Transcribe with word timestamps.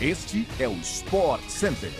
Este 0.00 0.46
é 0.60 0.68
o 0.68 0.74
Sport 0.74 1.42
Center. 1.48 1.90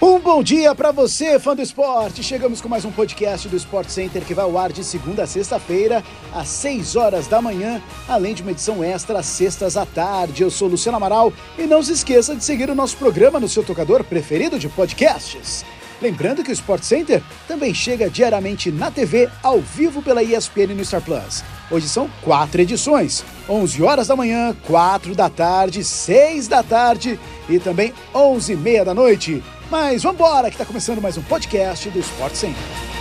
Um 0.00 0.18
bom 0.18 0.42
dia 0.42 0.74
para 0.74 0.90
você, 0.90 1.38
fã 1.38 1.54
do 1.54 1.60
esporte. 1.60 2.22
Chegamos 2.22 2.62
com 2.62 2.70
mais 2.70 2.86
um 2.86 2.90
podcast 2.90 3.46
do 3.50 3.56
Sport 3.56 3.90
Center 3.90 4.24
que 4.24 4.32
vai 4.32 4.46
ao 4.46 4.56
ar 4.56 4.72
de 4.72 4.82
segunda 4.82 5.24
a 5.24 5.26
sexta-feira, 5.26 6.02
às 6.32 6.48
6 6.48 6.96
horas 6.96 7.26
da 7.26 7.42
manhã, 7.42 7.82
além 8.08 8.32
de 8.32 8.40
uma 8.40 8.52
edição 8.52 8.82
extra 8.82 9.18
às 9.18 9.26
sextas 9.26 9.76
à 9.76 9.84
tarde. 9.84 10.42
Eu 10.42 10.50
sou 10.50 10.68
Luciano 10.68 10.96
Amaral 10.96 11.34
e 11.58 11.66
não 11.66 11.82
se 11.82 11.92
esqueça 11.92 12.34
de 12.34 12.42
seguir 12.42 12.70
o 12.70 12.74
nosso 12.74 12.96
programa 12.96 13.38
no 13.38 13.48
seu 13.48 13.62
tocador 13.62 14.02
preferido 14.02 14.58
de 14.58 14.70
podcasts. 14.70 15.66
Lembrando 16.00 16.44
que 16.44 16.50
o 16.50 16.52
Sport 16.52 16.82
Center 16.82 17.22
também 17.48 17.72
chega 17.72 18.10
diariamente 18.10 18.70
na 18.70 18.90
TV, 18.90 19.28
ao 19.42 19.60
vivo 19.60 20.02
pela 20.02 20.22
ESPN 20.22 20.74
no 20.74 20.84
Star 20.84 21.00
Plus. 21.00 21.42
Hoje 21.70 21.88
são 21.88 22.10
quatro 22.22 22.60
edições: 22.60 23.24
11 23.48 23.82
horas 23.82 24.08
da 24.08 24.16
manhã, 24.16 24.54
4 24.66 25.14
da 25.14 25.30
tarde, 25.30 25.82
6 25.82 26.48
da 26.48 26.62
tarde 26.62 27.18
e 27.48 27.58
também 27.58 27.92
11 28.14 28.52
e 28.52 28.56
meia 28.56 28.84
da 28.84 28.94
noite. 28.94 29.42
Mas 29.70 30.02
vamos 30.02 30.20
embora, 30.20 30.48
que 30.48 30.54
está 30.54 30.64
começando 30.64 31.00
mais 31.00 31.16
um 31.16 31.22
podcast 31.22 31.88
do 31.90 31.98
Sport 31.98 32.34
Center. 32.34 32.95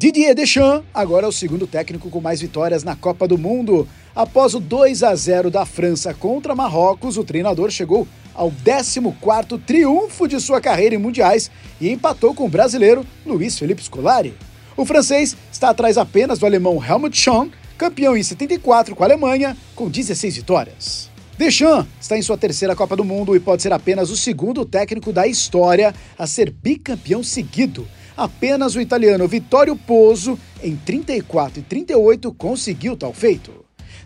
Didier 0.00 0.34
Deschamps 0.34 0.82
agora 0.94 1.26
é 1.26 1.28
o 1.28 1.32
segundo 1.32 1.66
técnico 1.66 2.08
com 2.08 2.22
mais 2.22 2.40
vitórias 2.40 2.82
na 2.82 2.96
Copa 2.96 3.28
do 3.28 3.36
Mundo. 3.36 3.86
Após 4.16 4.54
o 4.54 4.58
2 4.58 5.02
a 5.02 5.14
0 5.14 5.50
da 5.50 5.66
França 5.66 6.14
contra 6.14 6.54
Marrocos, 6.54 7.18
o 7.18 7.22
treinador 7.22 7.70
chegou 7.70 8.08
ao 8.32 8.50
14º 8.50 9.60
triunfo 9.62 10.26
de 10.26 10.40
sua 10.40 10.58
carreira 10.58 10.94
em 10.94 10.98
mundiais 10.98 11.50
e 11.78 11.90
empatou 11.90 12.34
com 12.34 12.46
o 12.46 12.48
brasileiro 12.48 13.04
Luiz 13.26 13.58
Felipe 13.58 13.84
Scolari. 13.84 14.32
O 14.74 14.86
francês 14.86 15.36
está 15.52 15.68
atrás 15.68 15.98
apenas 15.98 16.38
do 16.38 16.46
alemão 16.46 16.82
Helmut 16.82 17.14
Schön, 17.14 17.50
campeão 17.76 18.16
em 18.16 18.22
74 18.22 18.96
com 18.96 19.02
a 19.02 19.06
Alemanha, 19.06 19.54
com 19.74 19.90
16 19.90 20.34
vitórias. 20.36 21.10
Deschamps 21.36 21.86
está 22.00 22.16
em 22.16 22.22
sua 22.22 22.38
terceira 22.38 22.74
Copa 22.74 22.96
do 22.96 23.04
Mundo 23.04 23.36
e 23.36 23.40
pode 23.40 23.60
ser 23.60 23.72
apenas 23.74 24.08
o 24.08 24.16
segundo 24.16 24.64
técnico 24.64 25.12
da 25.12 25.26
história 25.26 25.94
a 26.18 26.26
ser 26.26 26.50
bicampeão 26.50 27.22
seguido. 27.22 27.86
Apenas 28.20 28.76
o 28.76 28.82
italiano 28.82 29.26
Vittorio 29.26 29.74
Pozzo, 29.74 30.38
em 30.62 30.76
34 30.76 31.60
e 31.60 31.62
38, 31.62 32.30
conseguiu 32.34 32.94
tal 32.94 33.14
feito. 33.14 33.50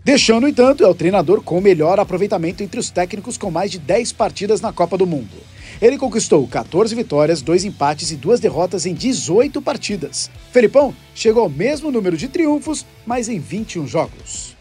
Deschamps, 0.05 0.41
no 0.41 0.47
entanto, 0.47 0.84
é 0.84 0.87
o 0.87 0.95
treinador 0.95 1.43
com 1.43 1.61
melhor 1.61 1.98
aproveitamento 1.98 2.62
entre 2.62 2.79
os 2.79 2.91
técnicos 2.91 3.37
com 3.37 3.51
mais 3.51 3.73
de 3.73 3.81
10 3.81 4.12
partidas 4.12 4.61
na 4.61 4.73
Copa 4.73 4.97
do 4.97 5.05
Mundo. 5.05 5.34
Ele 5.83 5.98
conquistou 5.98 6.47
14 6.47 6.95
vitórias, 6.95 7.43
2 7.43 7.65
empates 7.65 8.12
e 8.12 8.17
2 8.17 8.39
derrotas 8.39 8.87
em 8.87 8.95
18 8.95 9.61
partidas. 9.61 10.31
Felipão 10.53 10.95
chegou 11.12 11.43
ao 11.43 11.51
mesmo 11.51 11.91
número 11.91 12.17
de 12.17 12.28
triunfos, 12.28 12.87
mas 13.05 13.28
em 13.28 13.41
21 13.41 13.84
jogos. 13.89 14.56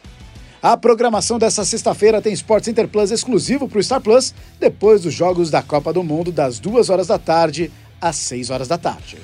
A 0.64 0.76
programação 0.76 1.38
dessa 1.38 1.64
sexta-feira 1.64 2.24
tem 2.24 2.34
Sports 2.34 2.66
Center 2.66 2.88
Plus 2.88 3.12
exclusivo 3.12 3.70
para 3.70 3.78
o 3.78 3.84
Star 3.84 4.02
Plus, 4.02 4.34
depois 4.60 5.04
dos 5.04 5.14
jogos 5.14 5.52
da 5.52 5.62
Copa 5.62 5.94
do 5.94 6.04
Mundo 6.04 6.32
das 6.32 6.58
2 6.58 6.90
horas 6.90 7.06
da 7.06 7.20
tarde 7.20 7.72
às 8.02 8.16
6 8.16 8.50
horas 8.50 8.68
da 8.68 8.80
tarde. 8.80 9.18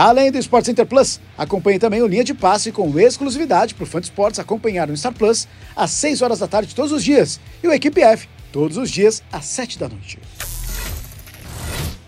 Além 0.00 0.32
do 0.32 0.38
Sport 0.38 0.64
Center 0.64 0.86
Plus, 0.86 1.20
acompanhe 1.36 1.78
também 1.78 2.00
o 2.00 2.06
Linha 2.06 2.24
de 2.24 2.32
Passe 2.32 2.72
com 2.72 2.98
exclusividade 2.98 3.74
para 3.74 3.84
o 3.84 3.86
Fã 3.86 4.00
de 4.00 4.06
Esportes 4.06 4.40
acompanhar 4.40 4.88
no 4.88 4.96
Star 4.96 5.12
Plus 5.12 5.46
às 5.76 5.90
6 5.90 6.22
horas 6.22 6.38
da 6.38 6.48
tarde 6.48 6.74
todos 6.74 6.90
os 6.90 7.04
dias 7.04 7.38
e 7.62 7.68
o 7.68 7.72
Equipe 7.72 8.00
F 8.00 8.26
todos 8.50 8.78
os 8.78 8.90
dias 8.90 9.22
às 9.30 9.44
7 9.44 9.78
da 9.78 9.90
noite. 9.90 10.18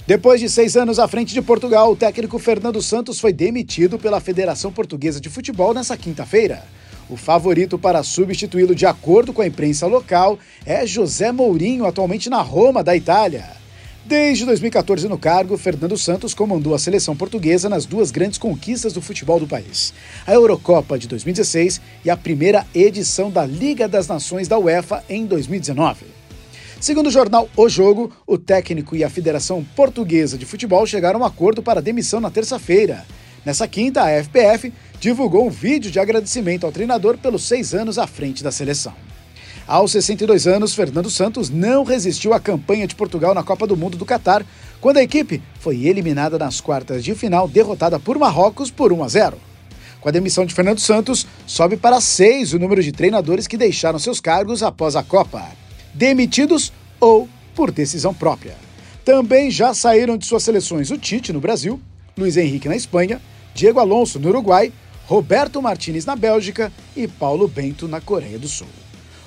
Depois 0.07 0.41
de 0.41 0.49
seis 0.49 0.75
anos 0.75 0.99
à 0.99 1.07
frente 1.07 1.35
de 1.35 1.43
Portugal, 1.43 1.93
o 1.93 1.97
técnico 1.97 2.39
Fernando 2.39 2.81
Santos 2.81 3.21
foi 3.21 3.31
demitido 3.31 3.99
pela 3.99 4.21
Federação 4.21 4.73
Portuguesa 4.73 5.21
de 5.21 5.29
Futebol 5.29 5.75
nessa 5.75 5.95
quinta-feira. 5.95 6.65
O 7.11 7.17
favorito 7.19 7.79
para 7.79 8.03
substituí-lo, 8.03 8.75
de 8.75 8.87
acordo 8.87 9.35
com 9.35 9.43
a 9.43 9.47
imprensa 9.47 9.87
local, 9.87 10.39
é 10.65 10.87
José 10.87 11.31
Mourinho, 11.31 11.85
atualmente 11.85 12.31
na 12.31 12.41
Roma, 12.41 12.83
da 12.83 12.97
Itália. 12.97 13.62
Desde 14.05 14.45
2014 14.45 15.09
no 15.09 15.17
cargo, 15.17 15.57
Fernando 15.57 15.97
Santos 15.97 16.35
comandou 16.35 16.75
a 16.75 16.79
seleção 16.79 17.15
portuguesa 17.15 17.69
nas 17.69 17.87
duas 17.87 18.11
grandes 18.11 18.37
conquistas 18.37 18.93
do 18.93 19.01
futebol 19.01 19.39
do 19.39 19.47
país: 19.47 19.95
a 20.27 20.33
Eurocopa 20.33 20.99
de 20.99 21.07
2016 21.07 21.81
e 22.05 22.11
a 22.11 22.17
primeira 22.17 22.67
edição 22.75 23.31
da 23.31 23.47
Liga 23.47 23.87
das 23.87 24.09
Nações 24.09 24.49
da 24.49 24.59
UEFA 24.59 25.05
em 25.09 25.25
2019. 25.25 26.07
Segundo 26.81 27.07
o 27.07 27.13
jornal 27.13 27.49
O 27.57 27.69
Jogo, 27.69 28.11
o 28.27 28.37
técnico 28.37 28.97
e 28.97 29.05
a 29.05 29.11
Federação 29.11 29.65
Portuguesa 29.77 30.37
de 30.37 30.45
Futebol 30.45 30.85
chegaram 30.85 31.21
a 31.21 31.23
um 31.23 31.27
acordo 31.27 31.63
para 31.63 31.81
demissão 31.81 32.21
na 32.21 32.29
terça-feira. 32.29 33.07
Nessa 33.47 33.69
quinta, 33.69 34.03
a 34.03 34.23
FPF 34.25 34.73
divulgou 34.99 35.47
um 35.47 35.51
vídeo 35.51 35.93
de 35.93 36.01
agradecimento 36.01 36.67
ao 36.67 36.73
treinador 36.73 37.19
pelos 37.19 37.45
seis 37.45 37.73
anos 37.73 37.99
à 37.99 38.07
frente 38.09 38.43
da 38.43 38.51
seleção. 38.51 38.95
Aos 39.67 39.93
62 39.93 40.47
anos, 40.47 40.75
Fernando 40.75 41.09
Santos 41.09 41.49
não 41.49 41.85
resistiu 41.85 42.35
à 42.35 42.41
campanha 42.41 42.87
de 42.87 42.97
Portugal 42.97 43.33
na 43.33 43.45
Copa 43.45 43.67
do 43.67 43.77
Mundo 43.77 43.97
do 43.97 44.05
Catar, 44.05 44.45
quando 44.81 44.97
a 44.97 45.03
equipe 45.03 45.41
foi 45.61 45.87
eliminada 45.87 46.37
nas 46.37 46.61
quartas 46.61 47.05
de 47.05 47.15
final, 47.15 47.47
derrotada 47.47 48.01
por 48.01 48.19
Marrocos 48.19 48.71
por 48.71 48.93
1 48.93 49.05
a 49.05 49.09
0. 49.09 49.39
Com 50.01 50.09
a 50.09 50.13
demissão 50.13 50.45
de 50.45 50.53
Fernando 50.53 50.81
Santos, 50.81 51.29
sobe 51.47 51.77
para 51.77 52.01
seis 52.01 52.53
o 52.53 52.59
número 52.59 52.83
de 52.83 52.91
treinadores 52.91 53.47
que 53.47 53.57
deixaram 53.57 54.01
seus 54.01 54.21
cargos 54.21 54.65
após 54.65 54.97
a 54.97 55.03
Copa, 55.03 55.47
demitidos 55.95 56.73
ou 56.99 57.29
por 57.55 57.71
decisão 57.71 58.13
própria. 58.13 58.57
Também 59.05 59.49
já 59.49 59.73
saíram 59.73 60.19
de 60.19 60.27
suas 60.27 60.43
seleções 60.43 60.91
o 60.91 60.99
Tite 60.99 61.33
no 61.33 61.41
Brasil, 61.41 61.81
Luiz 62.19 62.37
Henrique 62.37 62.69
na 62.69 62.75
Espanha, 62.75 63.23
Diego 63.55 63.79
Alonso 63.79 64.19
no 64.19 64.29
Uruguai, 64.29 64.73
Roberto 65.07 65.63
Martinez 65.63 66.05
na 66.05 66.17
Bélgica 66.17 66.73
e 66.97 67.07
Paulo 67.07 67.47
Bento 67.47 67.87
na 67.87 68.01
Coreia 68.01 68.39
do 68.39 68.49
Sul. 68.49 68.69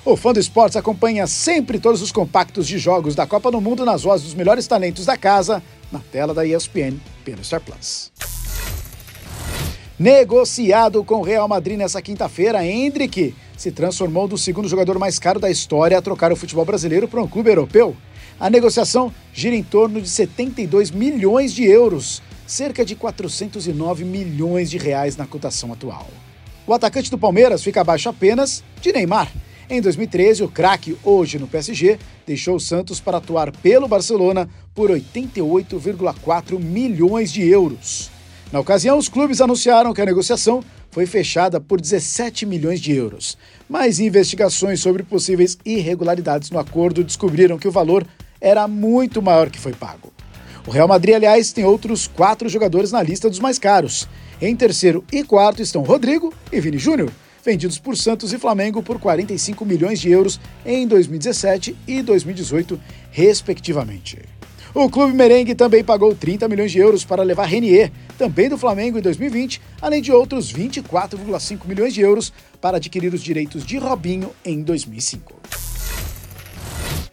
O 0.06 0.16
Fã 0.16 0.32
do 0.32 0.38
Esportes 0.38 0.76
acompanha 0.76 1.26
sempre 1.26 1.80
todos 1.80 2.00
os 2.00 2.12
compactos 2.12 2.68
de 2.68 2.78
jogos 2.78 3.16
da 3.16 3.26
Copa 3.26 3.50
do 3.50 3.60
Mundo 3.60 3.84
nas 3.84 4.04
vozes 4.04 4.26
dos 4.26 4.34
melhores 4.34 4.64
talentos 4.64 5.04
da 5.04 5.16
casa, 5.16 5.60
na 5.90 5.98
tela 5.98 6.32
da 6.32 6.46
ESPN 6.46 6.96
pelo 7.24 7.42
Star 7.42 7.60
Plus. 7.60 8.12
Negociado 9.98 11.02
com 11.02 11.16
o 11.16 11.22
Real 11.22 11.48
Madrid 11.48 11.76
nessa 11.76 12.00
quinta-feira, 12.00 12.64
Hendrick 12.64 13.34
se 13.56 13.72
transformou 13.72 14.28
do 14.28 14.38
segundo 14.38 14.68
jogador 14.68 14.96
mais 14.96 15.18
caro 15.18 15.40
da 15.40 15.50
história 15.50 15.98
a 15.98 16.02
trocar 16.02 16.30
o 16.30 16.36
futebol 16.36 16.64
brasileiro 16.64 17.08
para 17.08 17.20
um 17.20 17.26
clube 17.26 17.50
europeu. 17.50 17.96
A 18.38 18.48
negociação 18.48 19.12
gira 19.32 19.56
em 19.56 19.62
torno 19.64 20.00
de 20.00 20.08
72 20.08 20.92
milhões 20.92 21.52
de 21.52 21.64
euros, 21.64 22.22
cerca 22.46 22.84
de 22.84 22.94
409 22.94 24.04
milhões 24.04 24.70
de 24.70 24.78
reais 24.78 25.16
na 25.16 25.26
cotação 25.26 25.72
atual. 25.72 26.06
O 26.64 26.72
atacante 26.72 27.10
do 27.10 27.18
Palmeiras 27.18 27.60
fica 27.64 27.80
abaixo 27.80 28.08
apenas 28.08 28.62
de 28.80 28.92
Neymar, 28.92 29.32
em 29.68 29.80
2013, 29.80 30.44
o 30.44 30.48
craque, 30.48 30.96
hoje 31.02 31.38
no 31.38 31.48
PSG, 31.48 31.98
deixou 32.26 32.56
o 32.56 32.60
Santos 32.60 33.00
para 33.00 33.18
atuar 33.18 33.50
pelo 33.50 33.88
Barcelona 33.88 34.48
por 34.74 34.90
88,4 34.90 36.58
milhões 36.58 37.32
de 37.32 37.48
euros. 37.48 38.10
Na 38.52 38.60
ocasião, 38.60 38.96
os 38.96 39.08
clubes 39.08 39.40
anunciaram 39.40 39.92
que 39.92 40.00
a 40.00 40.06
negociação 40.06 40.62
foi 40.90 41.04
fechada 41.04 41.60
por 41.60 41.80
17 41.80 42.46
milhões 42.46 42.80
de 42.80 42.92
euros, 42.92 43.36
mas 43.68 43.98
investigações 43.98 44.80
sobre 44.80 45.02
possíveis 45.02 45.58
irregularidades 45.64 46.50
no 46.50 46.58
acordo 46.58 47.02
descobriram 47.02 47.58
que 47.58 47.68
o 47.68 47.72
valor 47.72 48.06
era 48.40 48.68
muito 48.68 49.20
maior 49.20 49.50
que 49.50 49.58
foi 49.58 49.72
pago. 49.72 50.12
O 50.66 50.70
Real 50.70 50.88
Madrid, 50.88 51.14
aliás, 51.14 51.52
tem 51.52 51.64
outros 51.64 52.06
quatro 52.06 52.48
jogadores 52.48 52.92
na 52.92 53.02
lista 53.02 53.28
dos 53.28 53.40
mais 53.40 53.58
caros. 53.58 54.08
Em 54.40 54.54
terceiro 54.54 55.04
e 55.12 55.22
quarto 55.22 55.60
estão 55.60 55.82
Rodrigo 55.82 56.32
e 56.52 56.60
Vini 56.60 56.78
Júnior, 56.78 57.10
vendidos 57.46 57.78
por 57.78 57.96
Santos 57.96 58.32
e 58.32 58.38
Flamengo 58.38 58.82
por 58.82 58.98
45 58.98 59.64
milhões 59.64 60.00
de 60.00 60.10
euros 60.10 60.40
em 60.64 60.86
2017 60.86 61.76
e 61.86 62.02
2018, 62.02 62.78
respectivamente. 63.12 64.18
O 64.74 64.90
clube 64.90 65.14
merengue 65.14 65.54
também 65.54 65.82
pagou 65.82 66.14
30 66.14 66.48
milhões 66.48 66.70
de 66.70 66.78
euros 66.78 67.02
para 67.04 67.22
levar 67.22 67.46
Renier, 67.46 67.90
também 68.18 68.48
do 68.48 68.58
Flamengo, 68.58 68.98
em 68.98 69.00
2020, 69.00 69.62
além 69.80 70.02
de 70.02 70.12
outros 70.12 70.52
24,5 70.52 71.66
milhões 71.66 71.94
de 71.94 72.02
euros 72.02 72.30
para 72.60 72.76
adquirir 72.76 73.14
os 73.14 73.22
direitos 73.22 73.64
de 73.64 73.78
Robinho 73.78 74.30
em 74.44 74.62
2005. 74.62 75.34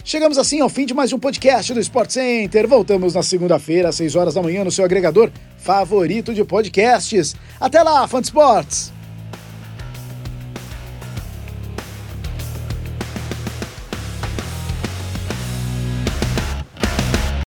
Chegamos 0.03 0.37
assim 0.37 0.59
ao 0.59 0.67
fim 0.67 0.85
de 0.85 0.93
mais 0.93 1.13
um 1.13 1.19
podcast 1.19 1.73
do 1.73 1.79
Sport 1.79 2.09
Center. 2.09 2.67
Voltamos 2.67 3.13
na 3.13 3.23
segunda-feira, 3.23 3.89
às 3.89 3.95
6 3.95 4.15
horas 4.15 4.33
da 4.33 4.41
manhã, 4.41 4.65
no 4.65 4.71
seu 4.71 4.83
agregador 4.83 5.31
favorito 5.57 6.33
de 6.33 6.43
podcasts. 6.43 7.35
Até 7.59 7.81
lá, 7.81 8.05
fã 8.07 8.19
de 8.19 8.27
esportes! 8.27 8.92